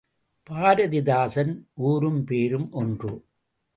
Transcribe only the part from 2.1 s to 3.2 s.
பேரும் ஒன்று.